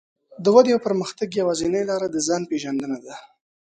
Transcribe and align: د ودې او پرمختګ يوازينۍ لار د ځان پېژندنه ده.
د 0.43 0.45
ودې 0.55 0.71
او 0.75 0.83
پرمختګ 0.87 1.27
يوازينۍ 1.41 1.83
لار 1.89 2.01
د 2.11 2.17
ځان 2.27 2.41
پېژندنه 2.49 2.97
ده. 3.05 3.15